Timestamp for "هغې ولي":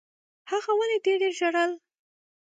0.49-0.97